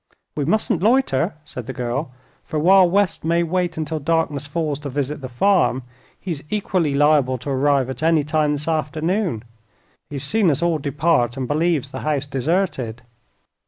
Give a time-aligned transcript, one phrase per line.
[0.35, 2.11] "We mustn't loiter," said the girl,
[2.43, 5.83] "for while West may wait until darkness falls to visit the farm,
[6.19, 9.43] he is equally liable to arrive at any time this afternoon.
[10.09, 13.03] He has seen us all depart, and believes the house deserted."